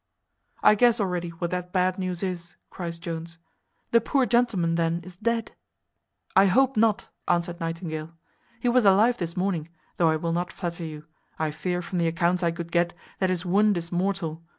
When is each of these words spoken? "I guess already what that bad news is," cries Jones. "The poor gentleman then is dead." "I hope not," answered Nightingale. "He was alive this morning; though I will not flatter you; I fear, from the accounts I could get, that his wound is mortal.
"I 0.63 0.73
guess 0.73 0.99
already 0.99 1.29
what 1.29 1.51
that 1.51 1.71
bad 1.71 1.99
news 1.99 2.23
is," 2.23 2.55
cries 2.71 2.97
Jones. 2.97 3.37
"The 3.91 4.01
poor 4.01 4.25
gentleman 4.25 4.73
then 4.73 5.01
is 5.03 5.15
dead." 5.15 5.51
"I 6.35 6.47
hope 6.47 6.75
not," 6.75 7.09
answered 7.27 7.59
Nightingale. 7.59 8.11
"He 8.59 8.67
was 8.67 8.83
alive 8.83 9.17
this 9.17 9.37
morning; 9.37 9.69
though 9.97 10.09
I 10.09 10.15
will 10.15 10.33
not 10.33 10.51
flatter 10.51 10.85
you; 10.85 11.05
I 11.37 11.51
fear, 11.51 11.83
from 11.83 11.99
the 11.99 12.07
accounts 12.07 12.41
I 12.41 12.49
could 12.49 12.71
get, 12.71 12.95
that 13.19 13.29
his 13.29 13.45
wound 13.45 13.77
is 13.77 13.91
mortal. 13.91 14.41